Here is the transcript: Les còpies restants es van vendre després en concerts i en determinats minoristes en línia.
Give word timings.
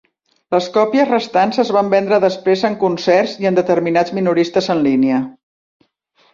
Les 0.53 0.69
còpies 0.77 1.11
restants 1.11 1.61
es 1.65 1.71
van 1.75 1.91
vendre 1.91 2.19
després 2.25 2.65
en 2.71 2.79
concerts 2.85 3.37
i 3.45 3.51
en 3.53 3.61
determinats 3.63 4.17
minoristes 4.21 4.73
en 4.77 4.85
línia. 4.91 5.25